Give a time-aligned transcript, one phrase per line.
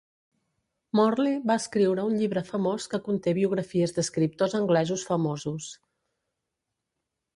[0.99, 5.69] Morley va escriure un llibre famós que conté biografies d'escriptors anglesos famosos.